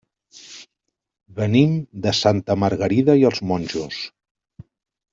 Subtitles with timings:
[1.41, 4.05] Venim de Santa Margarida i els Monjos.